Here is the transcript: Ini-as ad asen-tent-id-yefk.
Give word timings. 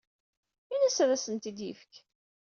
Ini-as 0.73 0.97
ad 1.03 1.09
asen-tent-id-yefk. 1.15 1.91